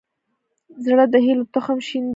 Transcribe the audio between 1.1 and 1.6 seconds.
د هيلو